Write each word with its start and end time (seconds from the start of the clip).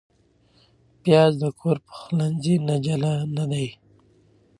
پیاز 1.03 1.31
د 1.41 1.43
کور 1.59 1.77
پخلنځي 1.87 2.55
نه 2.67 2.75
جلا 2.85 3.13
نه 3.35 3.45
دی 3.51 3.67